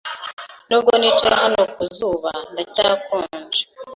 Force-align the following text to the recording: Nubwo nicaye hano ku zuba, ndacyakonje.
Nubwo 0.67 0.91
nicaye 0.99 1.35
hano 1.41 1.61
ku 1.73 1.81
zuba, 1.95 2.31
ndacyakonje. 2.51 3.61